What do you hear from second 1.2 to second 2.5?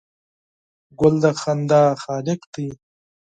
د موسکا خالق